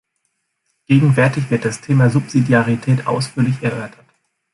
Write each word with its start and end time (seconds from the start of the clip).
Gegenwärtig 0.87 1.51
wird 1.51 1.63
das 1.63 1.79
Thema 1.79 2.09
Subsidiarität 2.09 3.05
ausführlich 3.05 3.61
erörtert. 3.61 4.07